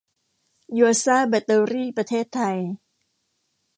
[0.77, 2.57] ยัวซ่าแบตเตอรี่ ประเทศไทย